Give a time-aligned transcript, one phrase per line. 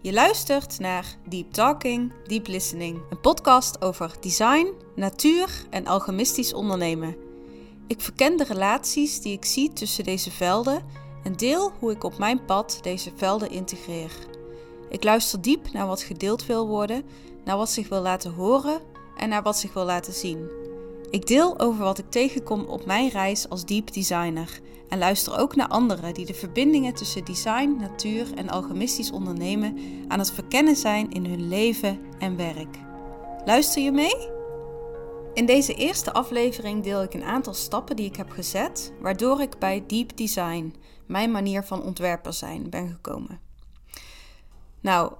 [0.00, 7.16] Je luistert naar Deep Talking, Deep Listening, een podcast over design, natuur en alchemistisch ondernemen.
[7.86, 10.84] Ik verken de relaties die ik zie tussen deze velden
[11.22, 14.12] en deel hoe ik op mijn pad deze velden integreer.
[14.88, 17.04] Ik luister diep naar wat gedeeld wil worden,
[17.44, 18.80] naar wat zich wil laten horen
[19.16, 20.65] en naar wat zich wil laten zien.
[21.10, 25.56] Ik deel over wat ik tegenkom op mijn reis als deep designer en luister ook
[25.56, 31.10] naar anderen die de verbindingen tussen design, natuur en alchemistisch ondernemen aan het verkennen zijn
[31.10, 32.78] in hun leven en werk.
[33.44, 34.34] Luister je mee?
[35.34, 39.58] In deze eerste aflevering deel ik een aantal stappen die ik heb gezet, waardoor ik
[39.58, 40.74] bij deep design,
[41.06, 43.45] mijn manier van ontwerper zijn, ben gekomen.
[44.80, 45.12] Nou,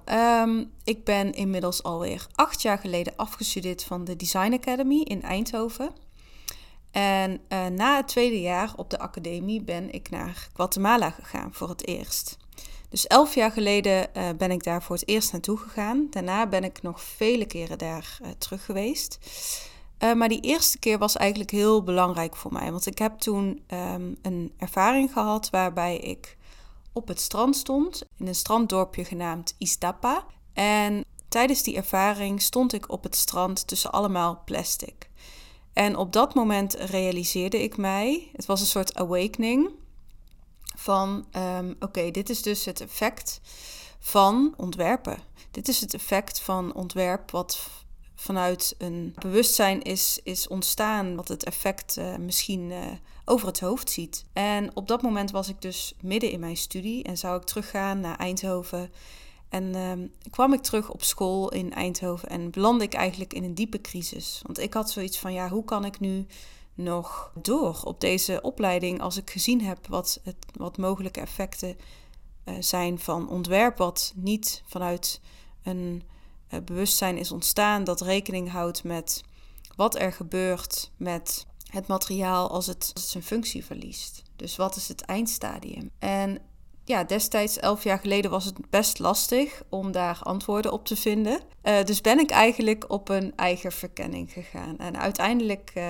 [0.43, 5.91] um, ik ben inmiddels alweer acht jaar geleden afgestudeerd van de Design Academy in Eindhoven.
[6.91, 11.69] En uh, na het tweede jaar op de academie ben ik naar Guatemala gegaan voor
[11.69, 12.37] het eerst.
[12.89, 16.07] Dus elf jaar geleden uh, ben ik daar voor het eerst naartoe gegaan.
[16.09, 19.19] Daarna ben ik nog vele keren daar uh, terug geweest.
[20.15, 22.71] maar die eerste keer was eigenlijk heel belangrijk voor mij.
[22.71, 26.37] Want ik heb toen um, een ervaring gehad waarbij ik
[26.97, 28.03] op het strand stond.
[28.17, 30.25] In een stranddorpje genaamd Iztapa.
[30.53, 35.09] En tijdens die ervaring stond ik op het strand tussen allemaal plastic.
[35.73, 39.71] En op dat moment realiseerde ik mij, het was een soort awakening
[40.77, 43.41] van, um, oké, dit is dus het effect
[43.99, 45.17] van ontwerpen.
[45.51, 47.69] Dit is het effect van ontwerp wat
[48.19, 52.77] vanuit een bewustzijn is, is ontstaan, wat het effect uh, misschien uh,
[53.25, 54.25] over het hoofd ziet.
[54.33, 57.99] En op dat moment was ik dus midden in mijn studie en zou ik teruggaan
[57.99, 58.91] naar Eindhoven
[59.49, 63.55] en um, kwam ik terug op school in Eindhoven en belandde ik eigenlijk in een
[63.55, 64.41] diepe crisis.
[64.45, 66.25] Want ik had zoiets van, ja, hoe kan ik nu
[66.73, 71.77] nog door op deze opleiding als ik gezien heb wat, het, wat mogelijke effecten
[72.45, 75.21] uh, zijn van ontwerp, wat niet vanuit
[75.63, 76.03] een
[76.63, 79.23] bewustzijn is ontstaan, dat rekening houdt met
[79.75, 84.23] wat er gebeurt met het materiaal als het, als het zijn functie verliest.
[84.35, 85.91] Dus wat is het eindstadium?
[85.99, 86.39] En
[86.85, 91.39] ja, destijds, elf jaar geleden, was het best lastig om daar antwoorden op te vinden.
[91.63, 94.77] Uh, dus ben ik eigenlijk op een eigen verkenning gegaan.
[94.77, 95.83] En uiteindelijk uh,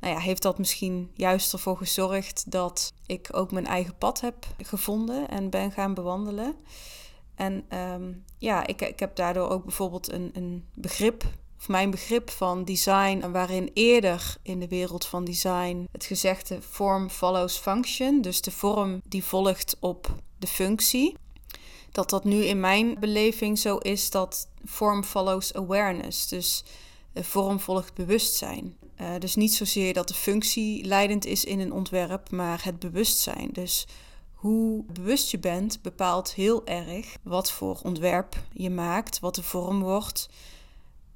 [0.00, 4.46] nou ja, heeft dat misschien juist ervoor gezorgd dat ik ook mijn eigen pad heb
[4.62, 6.54] gevonden en ben gaan bewandelen.
[7.38, 11.24] En um, ja, ik, ik heb daardoor ook bijvoorbeeld een, een begrip
[11.58, 17.10] of mijn begrip van design, waarin eerder in de wereld van design het gezegde form
[17.10, 21.16] follows function, dus de vorm die volgt op de functie,
[21.92, 26.64] dat dat nu in mijn beleving zo is dat form follows awareness, dus
[27.14, 28.76] vorm volgt bewustzijn.
[29.00, 33.48] Uh, dus niet zozeer dat de functie leidend is in een ontwerp, maar het bewustzijn.
[33.52, 33.86] Dus
[34.38, 39.82] hoe bewust je bent bepaalt heel erg wat voor ontwerp je maakt, wat de vorm
[39.82, 40.28] wordt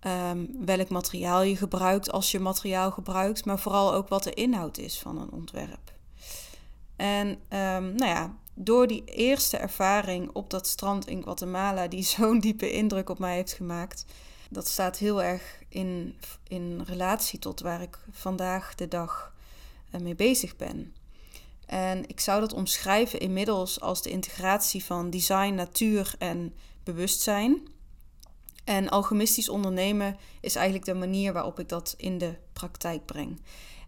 [0.07, 4.79] um, welk materiaal je gebruikt als je materiaal gebruikt, maar vooral ook wat de inhoud
[4.79, 5.93] is van een ontwerp.
[6.97, 12.39] En um, nou ja, door die eerste ervaring op dat strand in Guatemala, die zo'n
[12.39, 14.05] diepe indruk op mij heeft gemaakt,
[14.51, 16.17] dat staat heel erg in,
[16.49, 19.33] in relatie tot waar ik vandaag de dag
[19.95, 20.95] uh, mee bezig ben.
[21.73, 27.69] En ik zou dat omschrijven inmiddels als de integratie van design, natuur en bewustzijn.
[28.65, 33.41] En alchemistisch ondernemen is eigenlijk de manier waarop ik dat in de praktijk breng.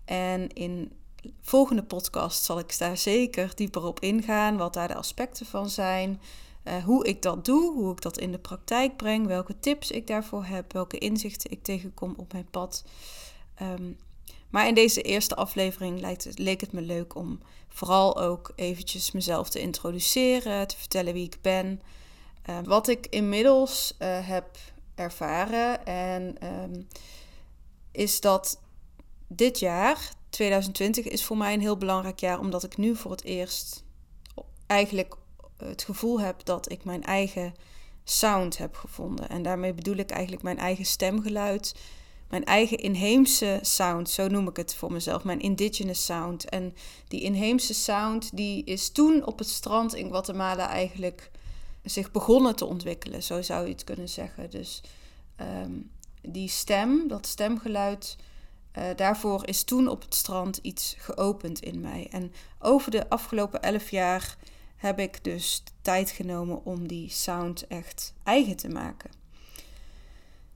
[0.04, 0.92] En in
[1.40, 6.20] volgende podcast zal ik daar zeker dieper op ingaan, wat daar de aspecten van zijn,
[6.64, 10.06] uh, hoe ik dat doe, hoe ik dat in de praktijk breng, welke tips ik
[10.06, 12.84] daarvoor heb, welke inzichten ik tegenkom op mijn pad.
[13.62, 13.96] Um,
[14.54, 16.00] maar in deze eerste aflevering
[16.34, 17.40] leek het me leuk om
[17.74, 21.82] vooral ook eventjes mezelf te introduceren, te vertellen wie ik ben.
[22.50, 24.56] Uh, wat ik inmiddels uh, heb
[24.94, 26.88] ervaren en um,
[27.92, 28.60] is dat
[29.28, 33.24] dit jaar, 2020, is voor mij een heel belangrijk jaar, omdat ik nu voor het
[33.24, 33.84] eerst
[34.66, 35.14] eigenlijk
[35.56, 37.54] het gevoel heb dat ik mijn eigen
[38.04, 39.28] sound heb gevonden.
[39.28, 41.74] En daarmee bedoel ik eigenlijk mijn eigen stemgeluid,
[42.28, 46.48] mijn eigen inheemse sound, zo noem ik het voor mezelf, mijn indigenous sound.
[46.48, 46.74] En
[47.08, 51.30] die inheemse sound die is toen op het strand in Guatemala eigenlijk
[51.82, 54.50] zich begonnen te ontwikkelen, zo zou je het kunnen zeggen.
[54.50, 54.82] Dus
[55.40, 55.90] um,
[56.22, 58.16] die stem, dat stemgeluid,
[58.78, 62.06] uh, daarvoor is toen op het strand iets geopend in mij.
[62.10, 64.36] En over de afgelopen elf jaar
[64.76, 69.23] heb ik dus tijd genomen om die sound echt eigen te maken.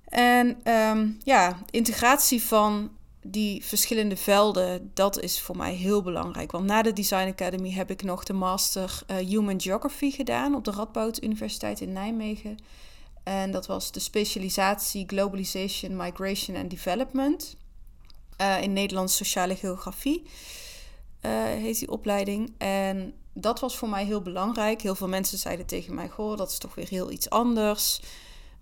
[0.08, 2.90] En um, ja, integratie van
[3.22, 6.50] die verschillende velden, dat is voor mij heel belangrijk.
[6.50, 10.64] Want na de Design Academy heb ik nog de Master uh, Human Geography gedaan op
[10.64, 12.58] de Radboud Universiteit in Nijmegen.
[13.22, 17.56] En dat was de specialisatie Globalization, Migration and Development.
[18.40, 20.22] Uh, in Nederlands Sociale Geografie
[21.22, 22.54] uh, heet die opleiding.
[22.58, 24.82] En dat was voor mij heel belangrijk.
[24.82, 28.00] Heel veel mensen zeiden tegen mij: Goh, dat is toch weer heel iets anders.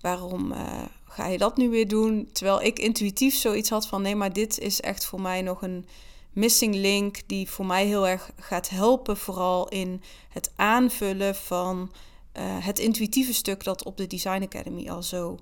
[0.01, 2.29] Waarom uh, ga je dat nu weer doen?
[2.33, 5.87] Terwijl ik intuïtief zoiets had van: nee, maar dit is echt voor mij nog een
[6.33, 11.93] missing link die voor mij heel erg gaat helpen, vooral in het aanvullen van
[12.39, 15.39] uh, het intuïtieve stuk dat op de Design Academy al zo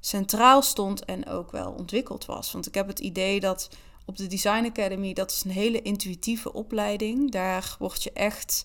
[0.00, 2.52] centraal stond en ook wel ontwikkeld was.
[2.52, 3.70] Want ik heb het idee dat
[4.04, 7.30] op de Design Academy, dat is een hele intuïtieve opleiding.
[7.30, 8.64] Daar word je echt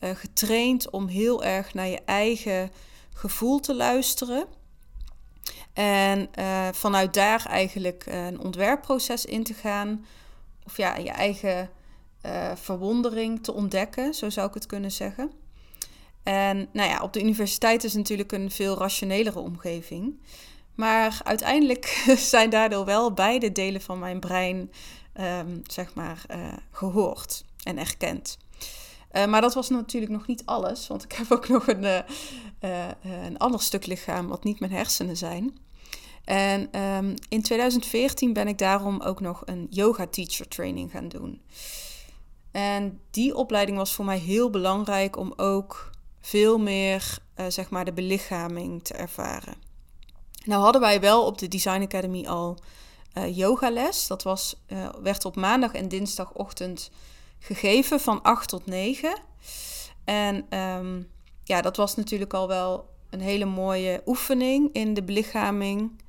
[0.00, 2.70] uh, getraind om heel erg naar je eigen
[3.14, 4.46] gevoel te luisteren.
[5.72, 10.06] En uh, vanuit daar eigenlijk een ontwerpproces in te gaan.
[10.66, 11.70] Of ja, je eigen
[12.26, 15.32] uh, verwondering te ontdekken, zo zou ik het kunnen zeggen.
[16.22, 20.20] En nou ja, op de universiteit is natuurlijk een veel rationelere omgeving.
[20.74, 24.72] Maar uiteindelijk zijn daardoor wel beide delen van mijn brein,
[25.20, 28.38] um, zeg maar, uh, gehoord en erkend.
[29.12, 32.88] Uh, maar dat was natuurlijk nog niet alles, want ik heb ook nog een, uh,
[33.24, 35.58] een ander stuk lichaam wat niet mijn hersenen zijn.
[36.24, 41.40] En um, in 2014 ben ik daarom ook nog een yoga teacher training gaan doen.
[42.50, 45.90] En die opleiding was voor mij heel belangrijk om ook
[46.20, 47.18] veel meer,
[47.48, 49.54] zeg maar, de belichaming te ervaren.
[50.44, 52.58] Nou hadden wij wel op de Design Academy al
[53.32, 54.06] yogales.
[54.06, 54.56] Dat was,
[55.02, 56.90] werd op maandag en dinsdagochtend
[57.40, 59.22] gegeven van 8 tot 9.
[60.04, 61.08] En um,
[61.44, 66.02] ja, dat was natuurlijk al wel een hele mooie oefening in de belichaming.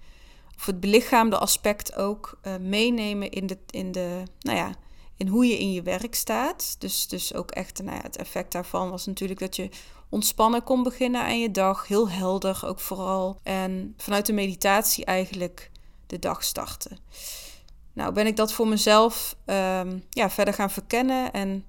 [0.56, 4.72] Of het belichaamde aspect ook uh, meenemen in, de, in, de, nou ja,
[5.18, 6.76] in hoe je in je werk staat.
[6.80, 9.70] Dus, dus ook echt nou ja, het effect daarvan was natuurlijk dat je
[10.10, 11.88] ontspannen kon beginnen aan je dag.
[11.88, 13.40] Heel helder ook vooral.
[13.44, 15.72] En vanuit de meditatie eigenlijk
[16.08, 16.98] de dag starten.
[17.94, 21.32] Nou ben ik dat voor mezelf um, ja, verder gaan verkennen.
[21.32, 21.66] En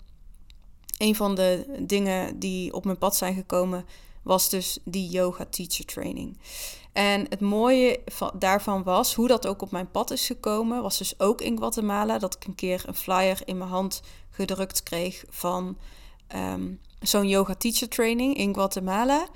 [0.98, 3.86] een van de dingen die op mijn pad zijn gekomen
[4.22, 6.38] was dus die yoga teacher training.
[6.92, 10.98] En het mooie van, daarvan was, hoe dat ook op mijn pad is gekomen, was
[10.98, 15.24] dus ook in Guatemala dat ik een keer een flyer in mijn hand gedrukt kreeg
[15.28, 15.76] van
[16.36, 19.26] um, zo'n yoga teacher training in Guatemala.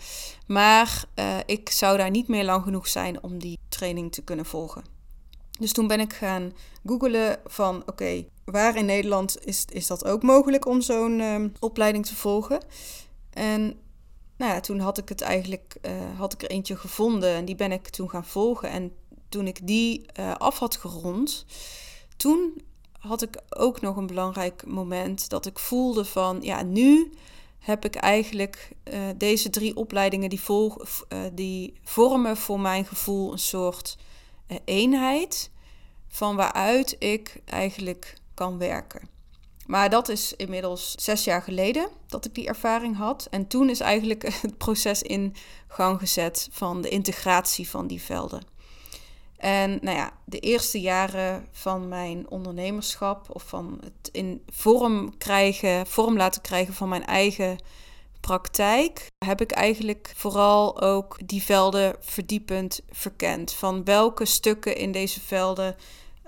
[0.47, 4.47] Maar uh, ik zou daar niet meer lang genoeg zijn om die training te kunnen
[4.47, 4.96] volgen.
[5.59, 6.53] Dus toen ben ik gaan
[6.87, 12.07] googlen van oké, waar in Nederland is, is dat ook mogelijk om zo'n uh, opleiding
[12.07, 12.65] te volgen?
[13.31, 13.79] En
[14.37, 17.57] nou ja, toen had ik het eigenlijk, uh, had ik er eentje gevonden en die
[17.57, 18.71] ben ik toen gaan volgen.
[18.71, 18.93] En
[19.29, 21.47] toen ik die uh, af had gerond,
[22.17, 22.63] toen
[22.99, 27.13] had ik ook nog een belangrijk moment dat ik voelde van ja, nu
[27.59, 30.81] heb ik eigenlijk uh, deze drie opleidingen die, vol,
[31.13, 33.97] uh, die vormen voor mijn gevoel een soort
[34.65, 35.51] eenheid
[36.09, 39.09] van waaruit ik eigenlijk kan werken.
[39.67, 43.27] Maar dat is inmiddels zes jaar geleden dat ik die ervaring had.
[43.31, 45.35] En toen is eigenlijk het proces in
[45.69, 48.55] gang gezet van de integratie van die velden.
[49.37, 55.87] En nou ja, de eerste jaren van mijn ondernemerschap of van het in vorm krijgen,
[55.87, 57.59] vorm laten krijgen van mijn eigen
[58.27, 63.53] praktijk, heb ik eigenlijk vooral ook die velden verdiepend verkend.
[63.53, 65.77] Van welke stukken in deze velden,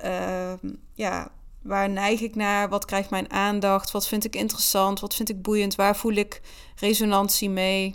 [0.04, 0.52] uh,
[0.94, 1.30] ja,
[1.62, 2.68] waar neig ik naar?
[2.68, 3.90] Wat krijgt mijn aandacht?
[3.90, 5.00] Wat vind ik interessant?
[5.00, 5.74] Wat vind ik boeiend?
[5.74, 6.40] Waar voel ik
[6.76, 7.94] resonantie mee?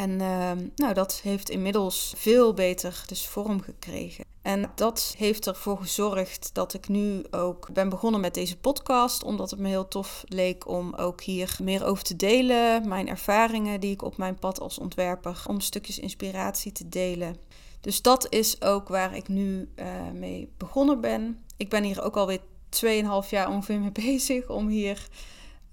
[0.00, 4.24] En uh, nou, dat heeft inmiddels veel beter dus vorm gekregen.
[4.42, 9.50] En dat heeft ervoor gezorgd dat ik nu ook ben begonnen met deze podcast, omdat
[9.50, 12.88] het me heel tof leek om ook hier meer over te delen.
[12.88, 17.36] Mijn ervaringen die ik op mijn pad als ontwerper, om stukjes inspiratie te delen.
[17.80, 21.44] Dus dat is ook waar ik nu uh, mee begonnen ben.
[21.56, 22.40] Ik ben hier ook alweer
[22.84, 25.08] 2,5 jaar ongeveer mee bezig om hier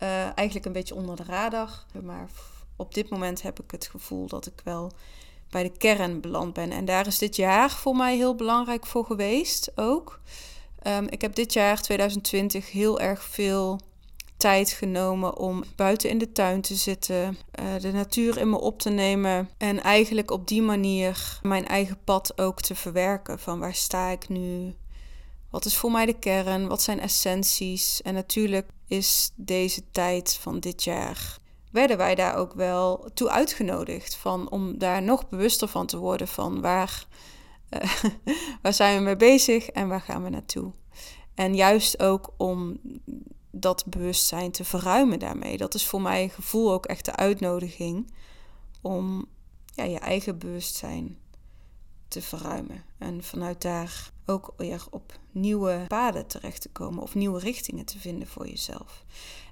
[0.03, 1.85] uh, eigenlijk een beetje onder de radar.
[2.03, 2.29] Maar
[2.77, 4.91] op dit moment heb ik het gevoel dat ik wel
[5.49, 6.71] bij de kern beland ben.
[6.71, 10.19] En daar is dit jaar voor mij heel belangrijk voor geweest ook.
[10.87, 13.79] Um, ik heb dit jaar, 2020, heel erg veel
[14.37, 18.79] tijd genomen om buiten in de tuin te zitten, uh, de natuur in me op
[18.79, 23.39] te nemen en eigenlijk op die manier mijn eigen pad ook te verwerken.
[23.39, 24.75] Van waar sta ik nu?
[25.49, 26.67] Wat is voor mij de kern?
[26.67, 28.01] Wat zijn essenties?
[28.01, 31.37] En natuurlijk is deze tijd van dit jaar
[31.77, 34.15] werden wij daar ook wel toe uitgenodigd.
[34.15, 37.05] Van, om daar nog bewuster van te worden van waar,
[37.69, 37.93] uh,
[38.61, 40.71] waar zijn we mee bezig en waar gaan we naartoe.
[41.35, 42.79] En juist ook om
[43.51, 45.57] dat bewustzijn te verruimen daarmee.
[45.57, 48.13] Dat is voor mij gevoel ook echt de uitnodiging
[48.81, 49.25] om
[49.75, 51.17] ja, je eigen bewustzijn
[52.07, 52.83] te verruimen.
[52.97, 57.99] En vanuit daar ook weer op nieuwe paden terecht te komen of nieuwe richtingen te
[57.99, 59.03] vinden voor jezelf.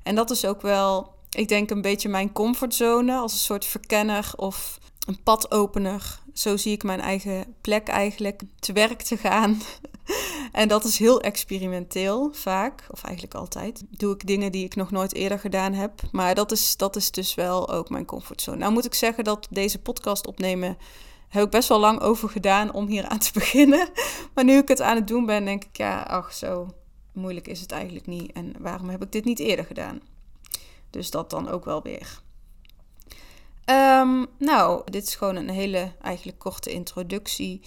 [0.04, 4.32] En dat is ook wel, ik denk, een beetje mijn comfortzone als een soort verkenner
[4.36, 4.78] of
[5.08, 6.20] een padopener.
[6.34, 9.62] Zo zie ik mijn eigen plek eigenlijk te werk te gaan.
[10.52, 13.84] en dat is heel experimenteel vaak, of eigenlijk altijd.
[13.90, 16.02] Doe ik dingen die ik nog nooit eerder gedaan heb.
[16.12, 18.58] Maar dat is, dat is dus wel ook mijn comfortzone.
[18.58, 20.78] Nou moet ik zeggen dat deze podcast opnemen
[21.28, 23.90] heb ik best wel lang over gedaan om hier aan te beginnen.
[24.34, 26.68] Maar nu ik het aan het doen ben, denk ik, ja, ach, zo
[27.14, 28.32] moeilijk is het eigenlijk niet.
[28.32, 30.02] En waarom heb ik dit niet eerder gedaan?
[30.96, 32.22] Dus dat dan ook wel weer.
[33.66, 37.62] Ehm, nou, dit is gewoon een hele eigenlijk korte introductie.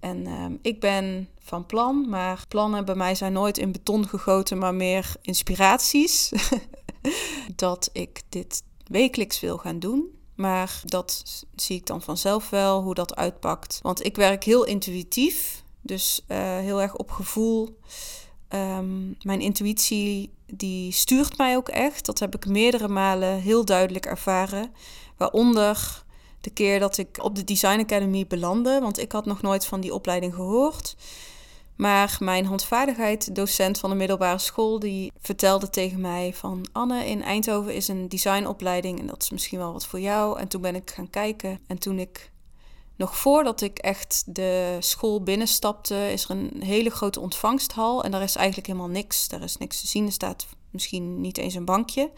[0.00, 4.58] En ehm, ik ben van plan, maar plannen bij mij zijn nooit in beton gegoten,
[4.58, 6.32] maar meer inspiraties.
[7.56, 10.18] dat ik dit wekelijks wil gaan doen.
[10.34, 11.22] Maar dat
[11.54, 13.78] zie ik dan vanzelf wel, hoe dat uitpakt.
[13.82, 17.78] Want ik werk heel intuïtief, dus uh, heel erg op gevoel.
[18.48, 22.06] Um, mijn intuïtie die stuurt mij ook echt.
[22.06, 24.72] Dat heb ik meerdere malen heel duidelijk ervaren.
[25.16, 26.04] Waaronder
[26.40, 29.80] de keer dat ik op de Design Academy belandde, want ik had nog nooit van
[29.80, 30.96] die opleiding gehoord.
[31.76, 37.74] Maar mijn handvaardigheid-docent van de middelbare school die vertelde tegen mij van Anne in Eindhoven
[37.74, 40.38] is een designopleiding en dat is misschien wel wat voor jou.
[40.38, 42.32] En toen ben ik gaan kijken en toen ik
[42.96, 48.22] nog voordat ik echt de school binnenstapte, is er een hele grote ontvangsthal en daar
[48.22, 49.28] is eigenlijk helemaal niks.
[49.28, 50.06] Daar is niks te zien.
[50.06, 52.10] Er staat misschien niet eens een bankje.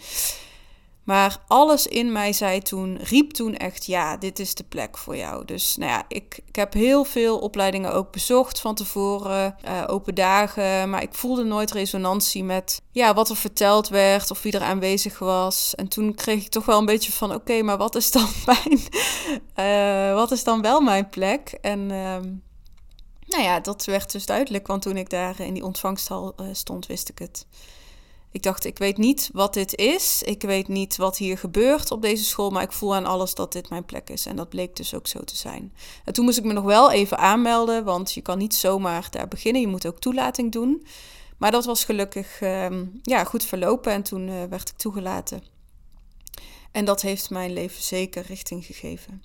[1.06, 5.16] Maar alles in mij zei toen, riep toen echt, ja, dit is de plek voor
[5.16, 5.44] jou.
[5.44, 10.14] Dus nou ja, ik, ik heb heel veel opleidingen ook bezocht van tevoren, uh, open
[10.14, 10.90] dagen.
[10.90, 15.18] Maar ik voelde nooit resonantie met ja, wat er verteld werd of wie er aanwezig
[15.18, 15.74] was.
[15.74, 18.80] En toen kreeg ik toch wel een beetje van, oké, maar wat is dan mijn,
[19.56, 21.58] uh, wat is dan wel mijn plek?
[21.60, 22.18] En uh,
[23.26, 26.86] nou ja, dat werd dus duidelijk, want toen ik daar in die ontvangsthal uh, stond,
[26.86, 27.46] wist ik het.
[28.36, 30.22] Ik dacht, ik weet niet wat dit is.
[30.22, 32.50] Ik weet niet wat hier gebeurt op deze school.
[32.50, 34.26] Maar ik voel aan alles dat dit mijn plek is.
[34.26, 35.72] En dat bleek dus ook zo te zijn.
[36.04, 37.84] En toen moest ik me nog wel even aanmelden.
[37.84, 39.60] Want je kan niet zomaar daar beginnen.
[39.60, 40.86] Je moet ook toelating doen.
[41.36, 43.92] Maar dat was gelukkig um, ja, goed verlopen.
[43.92, 45.42] En toen uh, werd ik toegelaten.
[46.72, 49.22] En dat heeft mijn leven zeker richting gegeven.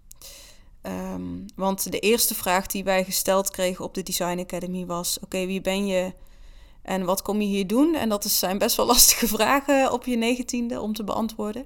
[0.82, 5.46] Um, want de eerste vraag die wij gesteld kregen op de Design Academy was: Oké,
[5.46, 6.13] wie ben je?
[6.83, 7.95] En wat kom je hier doen?
[7.95, 11.65] En dat zijn best wel lastige vragen op je negentiende om te beantwoorden.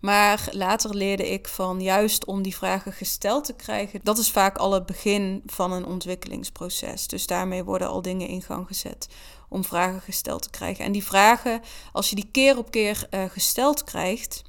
[0.00, 4.58] Maar later leerde ik van juist om die vragen gesteld te krijgen, dat is vaak
[4.58, 7.06] al het begin van een ontwikkelingsproces.
[7.06, 9.08] Dus daarmee worden al dingen in gang gezet
[9.48, 10.84] om vragen gesteld te krijgen.
[10.84, 11.60] En die vragen,
[11.92, 14.42] als je die keer op keer uh, gesteld krijgt,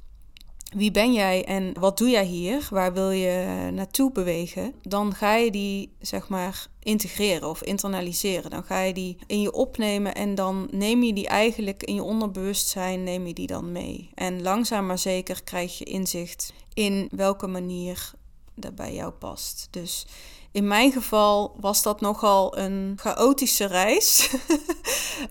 [0.74, 2.68] wie ben jij en wat doe jij hier?
[2.70, 4.74] Waar wil je naartoe bewegen?
[4.82, 8.50] Dan ga je die zeg maar integreren of internaliseren.
[8.50, 12.02] Dan ga je die in je opnemen en dan neem je die eigenlijk in je
[12.02, 14.10] onderbewustzijn neem je die dan mee.
[14.14, 18.10] En langzaam maar zeker krijg je inzicht in welke manier
[18.54, 19.68] dat bij jou past.
[19.70, 20.06] Dus
[20.52, 24.36] in mijn geval was dat nogal een chaotische reis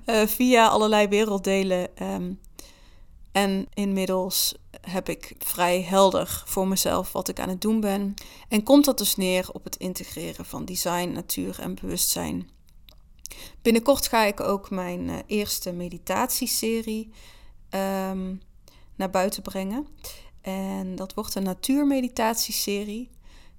[0.06, 1.88] uh, via allerlei werelddelen.
[2.04, 2.40] Um,
[3.32, 8.14] en inmiddels heb ik vrij helder voor mezelf wat ik aan het doen ben.
[8.48, 12.50] En komt dat dus neer op het integreren van design, natuur en bewustzijn.
[13.62, 17.12] Binnenkort ga ik ook mijn uh, eerste meditatieserie
[17.70, 18.42] um,
[18.96, 19.88] naar buiten brengen.
[20.42, 23.10] En dat wordt een natuurmeditatieserie.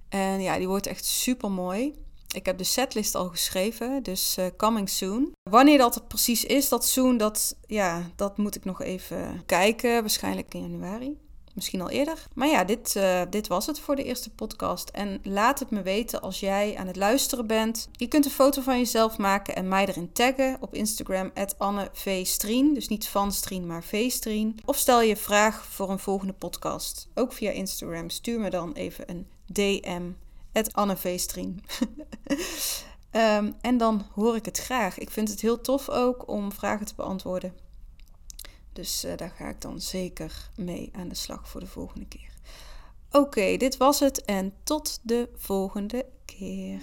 [0.08, 1.94] En ja, die wordt echt super mooi.
[2.32, 5.32] Ik heb de setlist al geschreven, dus uh, coming soon.
[5.50, 10.00] Wanneer dat precies is, dat soon, dat, ja, dat moet ik nog even kijken.
[10.00, 11.18] Waarschijnlijk in januari.
[11.54, 12.26] Misschien al eerder.
[12.34, 14.88] Maar ja, dit, uh, dit was het voor de eerste podcast.
[14.88, 17.88] En laat het me weten als jij aan het luisteren bent.
[17.92, 22.74] Je kunt een foto van jezelf maken en mij erin taggen op Instagram, AnneVstrien.
[22.74, 24.58] Dus niet van Strien, maar Vstrien.
[24.64, 27.08] Of stel je vraag voor een volgende podcast.
[27.14, 28.10] Ook via Instagram.
[28.10, 30.10] Stuur me dan even een DM
[30.52, 30.96] het Anne
[33.12, 34.98] um, en dan hoor ik het graag.
[34.98, 37.54] Ik vind het heel tof ook om vragen te beantwoorden.
[38.72, 42.30] Dus uh, daar ga ik dan zeker mee aan de slag voor de volgende keer.
[43.10, 46.80] Oké, dit was het en tot de volgende keer.